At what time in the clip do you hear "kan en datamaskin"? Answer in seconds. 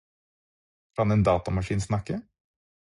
0.95-1.81